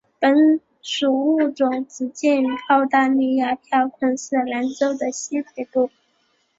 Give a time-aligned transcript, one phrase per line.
[0.19, 3.55] 本属物种只见于澳大利亚
[3.87, 5.91] 昆士兰州的西北部。